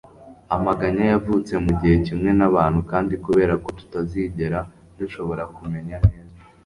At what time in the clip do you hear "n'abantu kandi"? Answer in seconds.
2.39-3.13